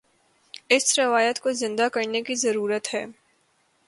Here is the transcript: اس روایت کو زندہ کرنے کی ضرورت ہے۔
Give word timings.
اس 0.69 0.99
روایت 0.99 1.39
کو 1.39 1.51
زندہ 1.51 1.87
کرنے 1.93 2.21
کی 2.21 2.35
ضرورت 2.35 2.93
ہے۔ 2.93 3.05